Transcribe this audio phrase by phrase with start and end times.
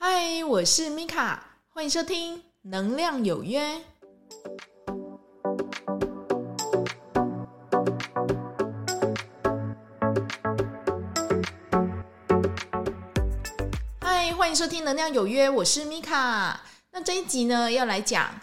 [0.00, 3.60] 嗨，我是米卡，欢迎收听《能量有约》。
[14.00, 16.60] 嗨，欢迎收听《能量有约》，我是米卡。
[16.92, 18.40] 那这一集呢，要来讲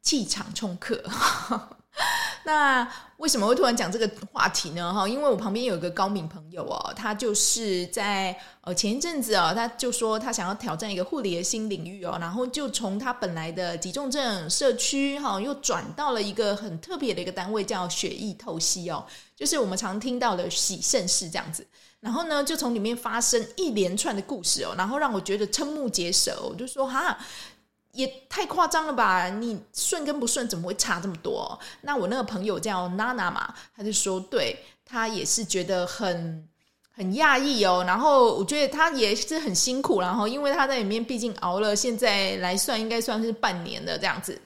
[0.00, 1.02] 气场冲克。
[2.44, 2.86] 那
[3.18, 4.92] 为什么会突然讲这个话题呢？
[4.92, 19.04] 哈，因为我旁边有一个高敏朋友哦，他就是在呃前一阵子哦，他就说他想要挑战一个护理的新领域哦，然后就从他本来的急重症社区哈，又转到了一个很特别的一个单位，叫血液透析哦，
[19.36, 21.64] 就是我们常听到的洗肾室这样子。
[22.00, 27.16] 然后呢，就从里面发生一连串的故事哦，然后让我觉得瞠目结舌，我就说哈。
[27.92, 29.28] 也太夸张了吧！
[29.28, 31.58] 你顺跟不顺怎么会差这么多？
[31.82, 36.48] 那我那个朋友叫娜娜嘛，他就说，对，他也是觉得很
[36.90, 37.84] 很讶异哦。
[37.86, 44.40] 然后我觉得他也是很辛苦，然后因为他在里面毕竟熬了，现在来算应该算是半年的这样子。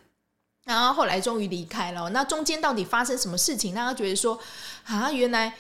[0.64, 2.10] 然后后来终于离开了。
[2.10, 4.36] 那中间到底发生什么事情，让他觉得说
[4.86, 5.55] 啊，原来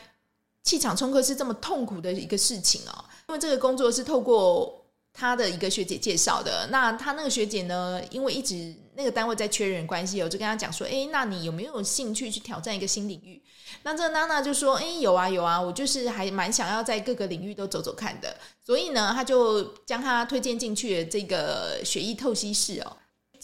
[0.64, 3.04] 气场冲克是这么痛苦的一个事情哦。
[3.28, 4.82] 因为这个工作是透过。
[5.18, 13.42] 他的一个学姐介绍的，那他那个学姐呢，因为一直那个单位在缺人关系，我就跟他讲说，哎，那你有没有兴趣去挑战一个新领域？
[13.82, 22.96] 那这个娜娜就说，哎，有啊有啊，我就是还蛮想要在各个领域都走走看的，所以呢，他就将他推荐进去这个血液透析室哦。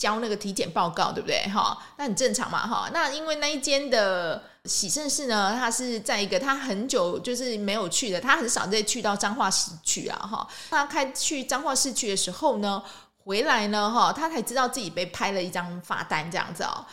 [0.02, 1.40] 交那个体检报告，对不对？
[1.48, 2.90] 哈，那很正常嘛，哈。
[2.92, 10.48] 那因为那一间的洗肾室呢，他是在一个他很久就是没有去的，他很少再去到彰化市区啊，哈。
[10.70, 12.82] 他开去彰化市区的时候呢，
[13.24, 16.84] 回来呢，哈，他才知道自己被拍了一张罚单，这样子哦。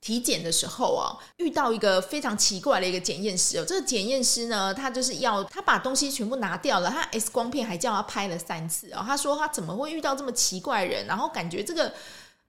[0.00, 3.64] 体检的时候啊，遇到一个非常奇怪的一个检验师哦。
[3.66, 9.04] 这个检验师呢，他就是要他把东西全部拿掉了，他 X 光片还叫他拍了三次哦。
[9.06, 11.06] 他说他怎么会遇到这么奇怪的人？
[11.06, 11.94] 然后感觉这个。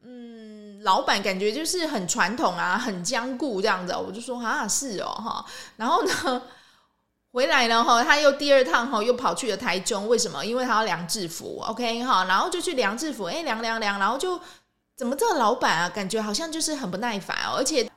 [0.07, 5.43] 嗯，老板感觉就是很传统啊，很僵固这样子，我就说啊，是哦哈。
[5.77, 6.41] 然后呢，
[7.31, 10.45] 回来了哈，他又第二趟哈，又跑去了台中，为什么？
[10.45, 14.39] 因为他要量制服，OK 哈，然后就去量制服，哎，量量量，然后就
[14.95, 17.89] 怎么这个老板啊，感觉好像就是很不耐烦哦，而且。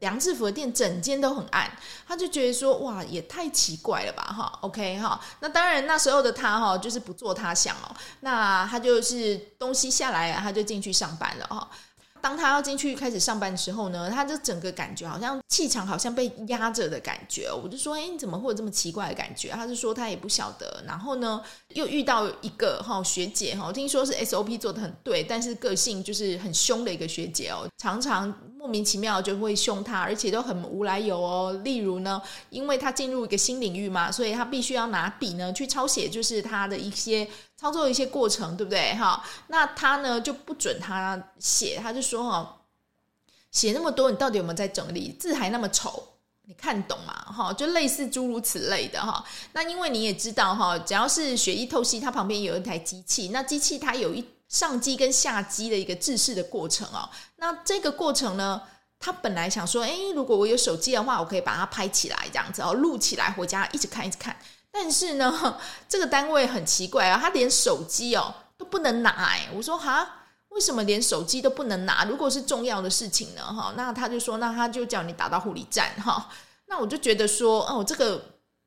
[0.00, 1.70] 梁志福的店整间都很暗，
[2.06, 11.68] 他就觉得说哇，也太奇怪了吧哈，OK 哈，那当然那时候的他哈就是不做他想哦，那他就是东西下来，他就进去上班了哈。
[12.24, 17.52] 当他要进去开始上班的时候呢，他就整个感觉好像气场好像被压着的感觉。
[17.52, 19.50] 我就说，哎，你怎么会有这么奇怪的感觉？
[19.50, 20.82] 他就说他也不晓得。
[20.86, 21.42] 然后呢，
[21.74, 31.52] 又遇到一个哈学姐哈，听说是 SOP 做的很对，但是个性就是很凶的一个学姐哦，常常莫名其妙就会凶他，而且都很无来由哦。
[31.62, 37.28] 例如呢，因为他进入一个新领域嘛，所以他必须要拿笔呢去抄写，就是他的一些。
[37.56, 38.94] 操作一些过程，对不对？
[38.94, 42.56] 哈，那他呢就不准他写，他就说哈，
[43.50, 45.12] 写那么多，你到底有没有在整理？
[45.18, 46.02] 字还那么丑，
[46.46, 47.14] 你看懂吗？
[47.32, 49.24] 哈，就类似诸如此类的哈。
[49.52, 57.08] 那因为你也知道哈，只要是血液透析，它旁边有一台机器，那机器它有一上机跟下机的一个制式的过程哦。
[57.36, 58.60] 那这个过程呢，
[58.98, 64.36] 他本来想说，诶，如果我有手机的话，我可以把它拍起来，这样子哦，录起来回家一直看，一直看。
[64.76, 65.56] 但是呢，
[65.88, 69.48] 这个单位很奇怪啊，他连手机哦都不能拿哎。
[69.54, 72.04] 我说哈，为什么连手机都不能拿？
[72.04, 73.42] 如果是重要的事情呢？
[73.44, 76.28] 哈，那他就说，那他就叫你打到护理站哈。
[76.66, 78.20] 那我就觉得说，哦，这个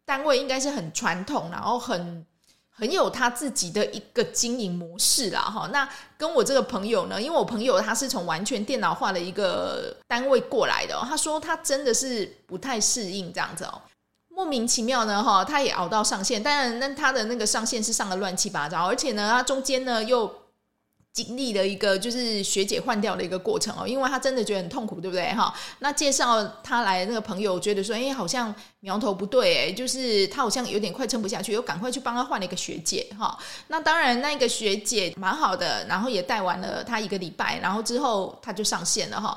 [0.06, 2.26] 单位应该是很传统，然后很
[2.70, 5.68] 很有他自己的一个经营模式啦哈。
[5.74, 13.82] 那跟我这个朋友呢，因为我朋友他是从完全电脑化的一个单位过来的，他说他真的是不太适应这样子哦。
[14.38, 20.32] 莫名其妙呢，哈，他也熬到上线，但，那他的那个上线是上的乱七八糟，而且呢，他中间呢又
[21.12, 25.34] 经历了一个就是学姐换掉的一个过程哦，因为他真的觉得很痛苦，对不对？
[25.34, 33.36] 哈，那介绍他来的那个朋友觉得说，哎，好像苗头不对，哎，就是他好像有点快撑不下去，又赶快去帮他换了一个学姐，哈。
[33.70, 39.36] 那当然，那个学姐蛮好的，然后也带完了他一个礼拜，然后之后他就上线了，哈。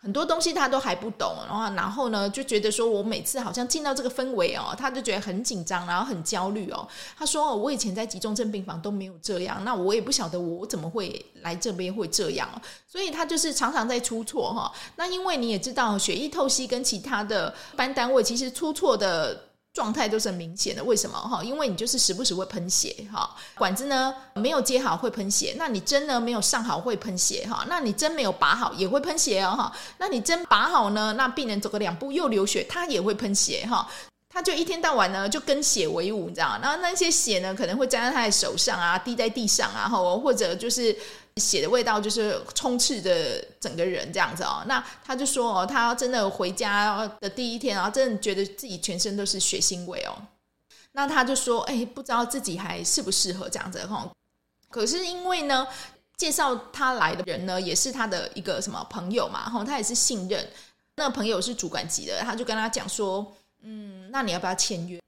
[0.00, 6.86] 很多东西他都还不懂，然后然后呢就觉得说，我每次好像进到这个氛围哦，他就觉得很紧张，然后很焦虑哦。
[7.18, 12.48] 他说哦，我以前在集中症病房都没有这样，那我也不晓得我怎么会来这边会这样，
[12.86, 14.72] 所以他就是常常在出错哈。
[14.94, 19.47] 那因为你也知道，血液透析跟其他的班单位其实出错的。
[19.72, 21.42] 状态都是很明显的，为什么哈？
[21.44, 33.88] 因为你就是时不时会喷血哈，管子呢没有接好会喷血，那你针呢没有上好会喷血哈，那你针没有拔好也会喷血哦哈，那你针拔好呢，那病人走个两步又流血，他也会喷血哈。
[34.28, 36.58] 他就一天到晚呢就跟血为伍，你知道？
[36.62, 40.94] 然后那些血呢可能会沾在他的手上啊，滴在地上啊，或或者就是
[41.36, 44.62] 血的味道就是充斥着整个人这样子哦。
[44.66, 50.14] 那他就说哦，他真的回家的第一天然后，真的觉得自己全身都是血腥味哦。
[50.92, 54.10] 那他就说，哎，不知道自己还适不适合这样子哈。
[54.68, 55.66] 可是因为呢，
[56.16, 60.46] 介绍他来的人呢，也是他的一个什么朋友嘛，哈，他也是信任。
[60.96, 63.24] 那个朋友是主管级的，他就跟他讲说，
[63.62, 65.00] 嗯，那你要不要签约？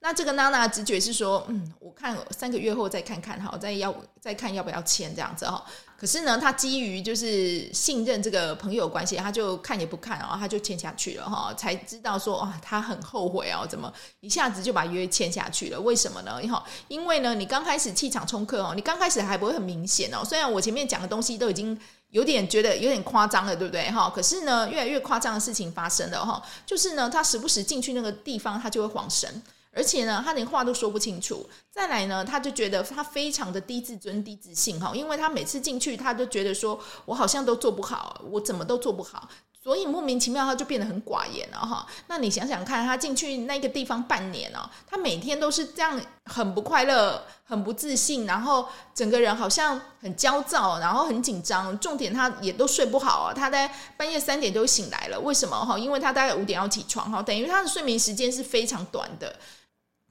[0.00, 5.64] 那这个娜娜直觉是说，嗯，我看三个月后再看看哈，再要再看要不要签这样子哈。
[5.98, 11.52] 可是呢，他基于就是信任这个朋友关系，他就看也不看哦，他就签下去了哈。
[11.54, 15.80] 才知道说啊，他很后悔哦，怎么一下子就把约签下去了？
[15.80, 16.38] 为什么呢？
[16.86, 20.22] 因为呢，你刚开始气场冲克哦，你刚开始还不会很明显哦。
[20.24, 21.76] 虽然我前面讲的东西都已经
[22.10, 24.10] 有点觉得有点夸张了，对不对哈？
[24.14, 29.42] 可是呢，越来越夸张的事情发生了哈，就是呢，他时不时进去那个地方，他就会晃神。
[29.72, 31.46] 而且呢，他连话都说不清楚。
[31.70, 39.28] 再来呢，他就觉得他非常的低自尊、低自信哈，因为他每次进去，他就觉得说我好像都做不好，我怎么都做不好，
[39.66, 41.84] 所以莫名其妙他就变得很寡言了哈。
[42.06, 51.76] 那你想想看，他进去那个地方半年哦，他每天都是这样，很不快乐，很不自信，然后整个人好像很焦躁，然后很紧张。
[51.80, 55.18] 重点他也都睡不好啊，他在半夜三点就醒来了。
[55.18, 55.76] 为什么哈？
[55.76, 59.34] 因为他大概五点要起床哈，等于他的睡眠时间是非常短的。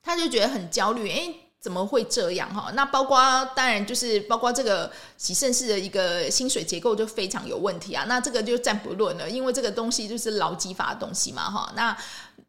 [0.03, 2.69] 他就觉得很焦虑，诶，怎么会这样哈？
[2.75, 3.19] 那包括
[3.55, 8.05] 当然就是包括这个喜盛世的一个薪水结构就非常有问题啊。
[8.07, 11.73] 那这个就暂不论了，因为这个东西就是劳基法的东西嘛哈。
[11.75, 11.97] 那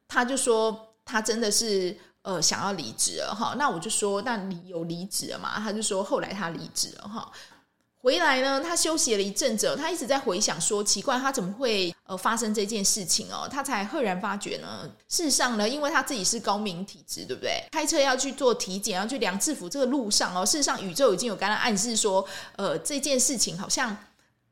[0.06, 3.54] 他就说他真的是呃想要离职了哈。
[3.56, 5.54] 那我就说那你有离职了吗？
[5.56, 7.32] 他就说后来他离职了哈。
[8.06, 13.48] 回来呢，他休息了一阵子，他一直在回想说，奇怪，他怎么会呃发生这件事情哦？
[13.50, 17.64] 他才赫然发觉呢，事实上呢，因为他自己是高敏体质，对不对？
[17.72, 22.24] 开车要去做体检，要去量制服，这个路上哦，事实上宇宙已经有跟他暗示说，
[22.54, 23.96] 呃，这件事情好像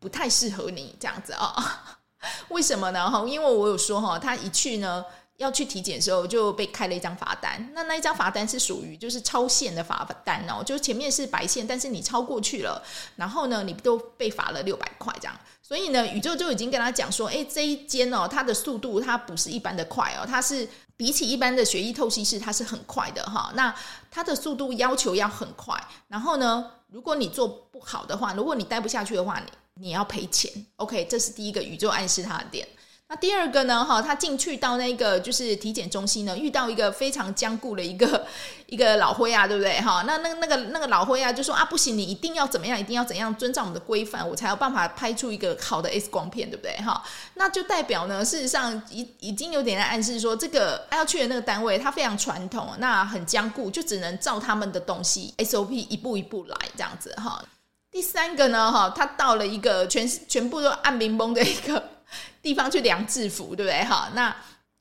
[0.01, 1.63] 不太适合你这样子啊、哦？
[2.51, 3.09] 为什么呢？
[3.09, 5.05] 哈，因为我有说哈，他一去呢。
[5.37, 12.81] 要去体检的时候就被开了一张罚单，那那一张罚单是属于就是超限的罚单哦，就是前面是白线，但是你超过去了，
[13.17, 23.75] 然后呢，你都被罚了六百块这样，所以呢，宇宙就已经跟他讲说，诶，这一间哦，它的速度它不是一般的快哦，它是比起一般的血液透析室，它是很快的哈，那
[24.13, 25.77] 它的速度要求要很快，
[26.07, 32.69] 然后呢，如果你做不好的话，如果你待不下去的话，你你要赔钱，OK，这是第一个宇宙暗示他的点。
[33.17, 33.85] 第二个呢？
[33.85, 38.27] 哈，他进去到那个就是体检中心呢，遇到一个非常僵固的一个
[38.67, 39.81] 一个老灰啊，对不对？
[39.81, 46.77] 哈，那那那个那个老灰啊，就说啊，不行，你一定要怎么样，一定要怎样，遵照我们的规范，我才有办法拍出一个好的 X 光片，对不对？
[46.79, 47.03] 哈，
[47.35, 57.43] 那就代表呢，事实上已已经有点在暗示说，这个他要去的那个单位，他非常传统，那很僵固，就只能照他们的东西 SOP 一步一步来这样子哈。
[57.91, 61.91] 第三个呢，哈，他到了一个全全部都暗冰崩的一个。
[62.43, 63.85] 地方去量制服，对不对？
[63.85, 64.35] 哈，那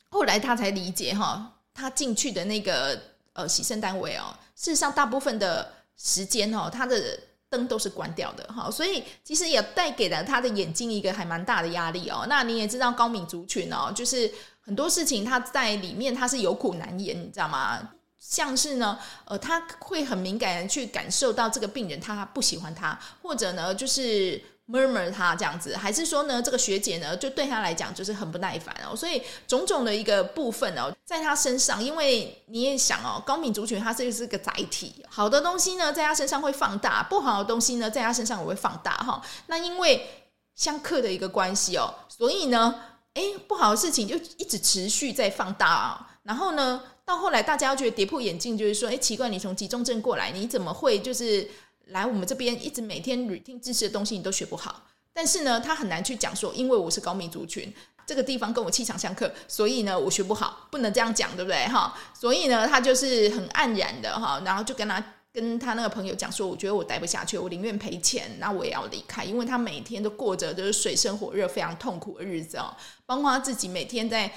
[0.10, 3.02] 后来他才理解哈，他进去的那个
[3.34, 7.20] 呃洗肾单位哦，事实上大部分的时间哦，他的
[7.50, 12.26] 灯都是关掉的哈，所以其实也带给了他的眼睛一个还蛮大的压力哦。
[12.28, 14.32] 那你也知道高敏族群哦，就是
[14.62, 17.92] 很多事情他在里面他是有苦难言，你知道吗？
[18.20, 24.42] 像是呢，呃，他会很敏感的去感受到这个病人他不喜欢他，或者呢就是。
[24.66, 39.22] Murmur 他这样子，还是说呢，这个学姐呢，就对他来讲就是很不耐烦哦，所以种种的一个部分哦，在他身上，因为你也想哦，高敏族群它就是个载体，好的东西呢，在他身上会放大，不好的东西呢，在他身上也会放大哈。
[39.48, 40.08] 那因为
[40.56, 42.74] 相克的一个关系哦，所以呢，
[43.16, 46.18] 诶，不好的事情就一直持续在放大啊。
[46.24, 51.52] 然后呢，到后来大家觉得跌破眼镜，就是说，诶，奇怪，你从急重症过来，你怎么会就是？
[51.88, 57.74] 来我们这边一直每天聆听知识的东西你都学不好，但是呢，他很难去讲说，因为我是高敏族群，
[58.06, 61.68] 这个地方跟我气场相克，所以呢，我学不好，不能这样讲，对不对？
[61.68, 72.76] 哈，所以呢，他就是很黯然的哈，然后就跟他跟他那个朋友讲说，我觉得我待不下去，我宁愿赔钱，那我也要离开，因为他每天都过着就是水深火热、非常痛苦的日子哦，
[73.06, 74.32] 包括他自己每天在。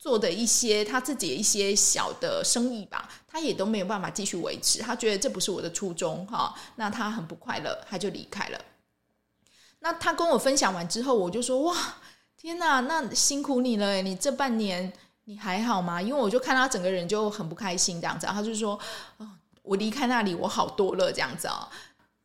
[0.00, 4.78] 做的一些他自己的一些小的生意吧，他也都没有办法继续维持。
[4.78, 8.58] 他觉得这不是我的初衷哈，那他很不快乐，他就离开了。
[9.80, 11.76] 那他跟我分享完之后，我就说：哇，
[12.34, 14.90] 天哪，那辛苦你了，你这半年
[15.24, 16.00] 你还好吗？
[16.00, 18.80] 因为我就看他整个人就很不开心这样子，他就说：
[19.18, 19.28] 哦，
[19.60, 21.68] 我离开那里我好多了这样子啊。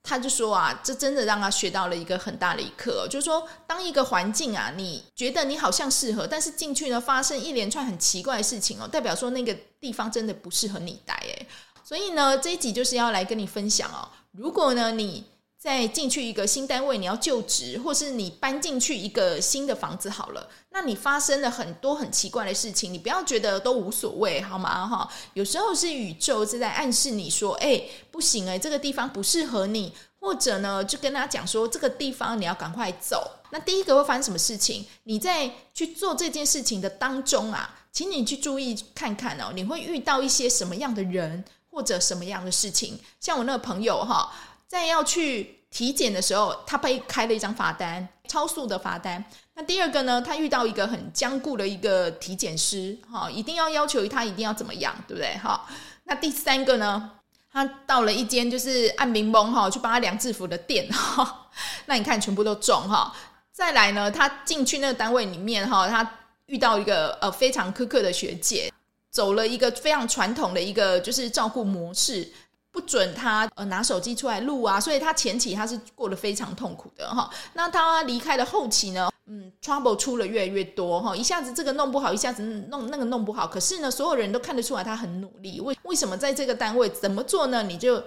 [0.06, 11.48] 他就说啊，这真的让他学到了一个很大的一课，就是说，当一个环境啊，你觉得你好像适合，但是进去呢，发生一连串很奇怪的事情哦，代表说那个地方真的不适合你待诶。
[11.84, 15.26] 所以呢，这一集就是要来跟你分享哦，如果呢你
[15.66, 24.86] 在进去一个新单位，你要就职，或是你搬进去一个新的房子好了，那你发生了很多很奇怪的事情，你不要觉得都无所谓，好吗？
[24.88, 27.82] 哈，有时候是宇宙是在暗示你说，哎，
[28.12, 33.32] 不行哎，这个地方不适合你，或者呢，就跟他讲说，这个地方你要赶快走。
[33.50, 34.86] 那第一个会发生什么事情？
[35.06, 43.00] 你在去做这件事情的当中啊，请你去注意看看哦，你会遇到一些什么样的人，或者什么样的事情？
[43.20, 44.32] 像我那个朋友哈。
[44.68, 49.24] 在要去体检的时候，他被开了一张罚单，超速的罚单。
[49.54, 55.38] 那第二个呢，他遇到一个很僵固的一个体检师，哈，一定要要求他一定要怎么样，对不对？
[55.38, 55.66] 哈，
[56.06, 57.12] 那第三个呢，
[57.52, 61.48] 他到了一间就是按民崩哈，去帮他量制服的店，哈，
[61.86, 63.14] 那你看全部都中哈。
[63.52, 68.72] 再来呢，他进去那个单位里面哈，他遇到一个呃非常苛刻的学姐，
[69.10, 72.30] 走了一个非常传统的一个就是照顾模式。
[72.76, 77.30] 不准他呃拿手机出来录啊，所以他前期他是过得非常痛苦的哈。
[77.54, 83.48] 那他离开的后期呢，嗯，trouble 出了越来越多哈，一下子这个弄不好，一下子弄那个弄不好。
[83.48, 85.62] 可是呢，所有人都看得出来他很努力。
[85.62, 87.64] 为为什么在这个单位怎么做呢？
[87.64, 88.04] 你就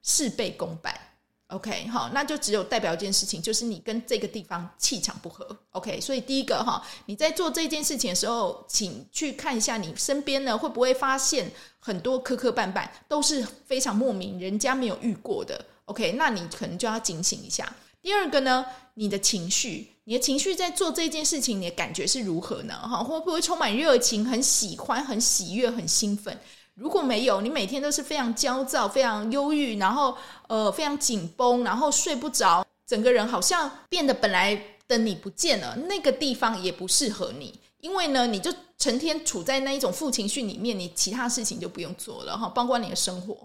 [0.00, 0.98] 事倍功半。
[1.48, 5.46] OK，好，那就只有代表一件事情，就是你跟这个地方气场不合。
[5.70, 11.48] OK，所以第一个哈，你在做这件事情的时候，请去看一下你身边呢，会不会发现
[11.78, 15.64] 很多磕磕绊绊，都是非常莫名，人家没有遇过的。
[15.84, 17.72] OK，那你可能就要警醒一下。
[18.02, 22.74] 第二个呢，你的情绪，你的情绪在做这件事情，你的感觉是如何呢？
[22.74, 26.36] 哈，会不会充满热情，很喜欢，很喜悦，很兴奋？
[26.76, 30.16] 如果没有，你每天都是非常焦躁、非常忧郁，然后
[30.46, 43.36] 呃非常紧绷，然后睡不着，整个人好像变得本来的你不见了，那个地方也不适合你，因为呢，你就成天处在那一种负情绪里面，你其他事情就不用做了哈，包括你的生活。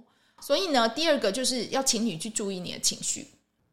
[0.42, 3.26] 所以呢，第二个就是要请你去注意你的情绪，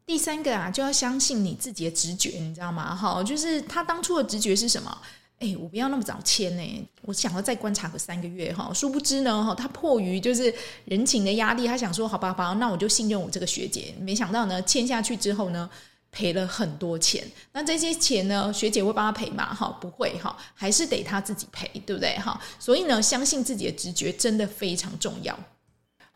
[0.07, 2.95] 第三个啊，就要相信你自己的直觉，你知道吗？
[2.95, 4.97] 哈，就是他当初的直觉是什么？
[5.39, 8.73] 哎，我不要那么早签呢，我想要再观察个三个月哈。
[8.75, 10.53] 殊不知呢，哈，他迫于就是
[10.85, 13.95] 人情的压力，他想说，好吧，好，那我就信任我这个学姐。
[14.01, 15.71] 没想到呢，签下去之后呢，
[16.11, 17.25] 赔了很多钱。
[17.53, 19.55] 那这些钱呢，学姐会帮他赔吗？
[19.55, 22.19] 哈，不会哈，还是得他自己赔，对不对？
[22.19, 25.39] 哈，所以呢，相信自己的直觉真的非常重要，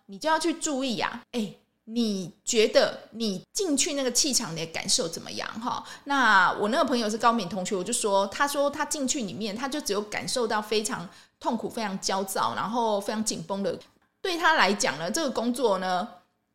[0.06, 1.54] 你就要去注意呀，哎。
[1.86, 5.48] 你觉得你进去那个气场的感受怎么样？
[5.60, 11.08] 哈，那我那个朋友是高敏同学，我就说，他说他进去里面，他就只有感受到非常
[11.40, 13.76] 痛苦、非常焦躁，然后非常紧绷的。
[14.20, 16.06] 对他来讲呢，这个工作呢，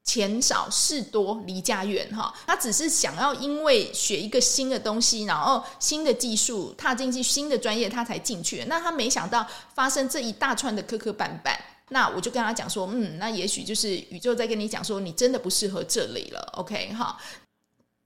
[0.05, 8.63] 钱少事多，离家远，哈，他只是想要因为学一个新的东西，然后新的技术，踏进去新的专业，他才进去。
[8.69, 11.57] 那他没想到发生这一大串的磕磕绊绊。
[11.89, 17.17] 那我就跟他讲说，嗯，那也许就是宇宙在跟你讲说，你真的不适合这里了，OK 哈？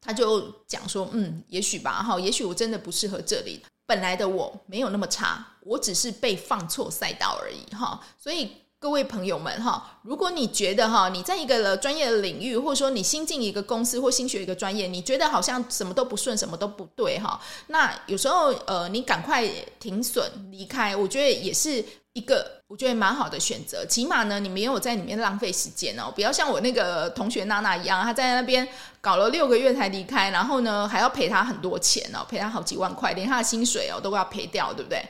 [0.01, 3.61] 他就讲说，嗯，也许吧，哈，也许我真的不适合这里。
[3.85, 7.99] 本来的我没有那么差，我只是被放错赛道而已，哈。
[8.17, 19.47] 所以各位朋友们，哈，如果你觉得哈，你在一个专业的领域，或者说你新进一个公司或新学一个专业，你觉得好像什么都不顺，什么都不对，哈，那有时候呃，你赶快
[19.79, 21.85] 停损离开，我觉得也是。
[22.13, 26.11] 一个我觉得蛮好的选择，起码呢，你没有在里面浪费时间哦。
[26.13, 28.67] 不要像我那个同学娜娜一样，她在那边
[28.99, 35.01] 搞了六个月才离开，然后呢还要赔她很多钱哦，赔她好几万块，连她的薪水哦都要赔掉，对不对？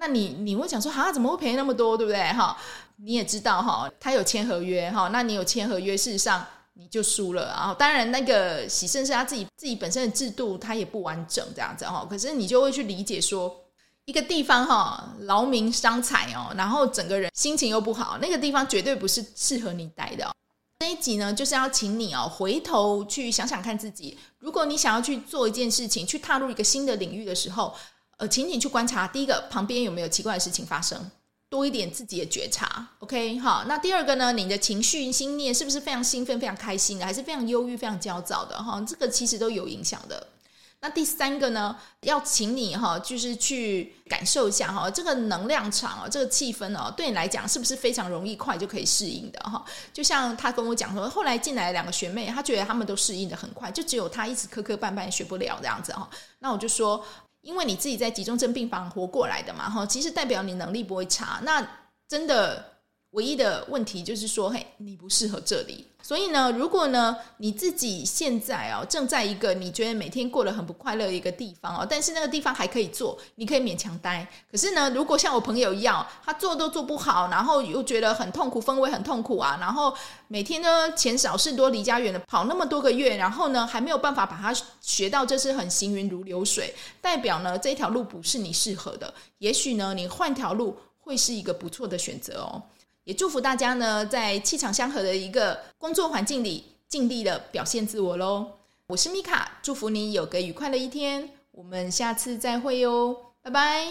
[0.00, 2.20] 那你你会想说，哈，怎么会赔那么多，对不对？
[2.32, 2.56] 哈，
[2.96, 7.72] 你也知道哈，他有签合约哈，那你有签合约，事实上你就输了啊。
[7.78, 12.04] 当然，那个喜胜是他自己自己本身的制度，他也不完整这样子哈。
[12.10, 13.54] 可是你就会去理解说。
[14.06, 20.28] 一个地方哈，劳民伤财哦，然后整个人心情又不好，那个地方绝对不是适合你待的。
[20.80, 27.72] 这一集呢，就是要请你哦，回头去想想看自己，如果你想要去做一件事情，去踏入一个新的领域的时候，
[28.20, 31.10] 呃，请你去观察，第一个旁边有没有奇怪的事情发生，
[31.48, 32.86] 多一点自己的觉察。
[32.98, 38.62] OK，好，那第二个呢，你的情绪心念是不是非常兴奋、非常开心的，还是非常忧郁、非常焦躁的？
[38.62, 40.26] 哈，这个其实都有影响的。
[40.82, 49.64] 那第三个呢，要请你哈，就是去感受一下哈，这个能量场哦，这个气氛哦，对你来讲是不是非常容易快就可以适应的哈？
[49.92, 56.08] 就像他跟我讲说，后来进来两个学妹，他觉得他们都适应的很快，就只有他一直磕磕绊绊学不了这样子哈。
[56.38, 57.04] 那我就说，
[57.42, 61.40] 因为你自己在集中症病房活过来的嘛哈，其实代表你能力不会差。
[61.42, 61.66] 那
[62.08, 62.79] 真的。
[63.12, 65.86] 唯一的问题就是说，嘿，你不适合这里。
[66.02, 74.26] 所以呢，如果呢你自己现在哦正在一个你觉得每天过得很不快乐的一个地方哦，但是那个地方还可以做，你可以勉强待。
[74.50, 79.94] 可是呢，如果像我朋友一样，他做都做不好，然后又觉得很痛苦，氛围很痛苦啊，然后
[80.26, 89.12] 每天呢钱少事多离家远的跑那么多个月，然后呢还没有办法把它学到，这是很行云如流水，代表呢这条路不是你适合的。
[89.38, 92.62] 也许呢你换条路会是一个不错的选择哦。
[93.10, 98.46] 也祝福大家呢，在气场相合的一个工作环境里，尽力的表现自我喽。
[98.86, 103.86] 我是米卡，祝福你有个愉快的一天，我们下次再会哟，拜拜。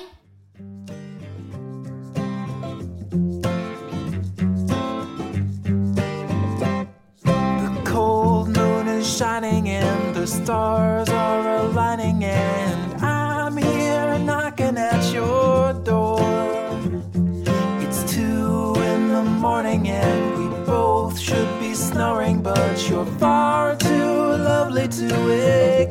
[7.26, 9.22] The cold moon is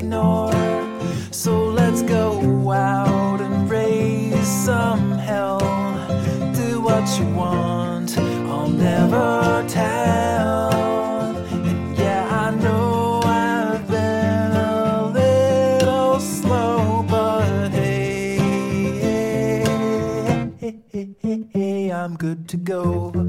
[0.08, 0.52] ignore.
[1.30, 5.58] So let's go out and raise some hell.
[6.54, 10.08] Do what you want, I'll never tell.
[22.08, 23.27] I'm good to go.